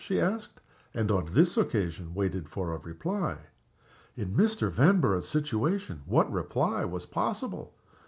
she 0.03 0.19
asked, 0.19 0.59
and, 0.95 1.11
on 1.11 1.31
this 1.35 1.55
occasion, 1.57 2.15
waited 2.15 2.49
for 2.49 2.73
a 2.73 2.77
reply. 2.79 3.37
In 4.17 4.35
Mr. 4.35 4.71
Vanborough's 4.71 5.27
situation 5.29 6.01
what 6.07 6.31
reply 6.31 6.83
was 6.83 7.05
possible? 7.05 7.75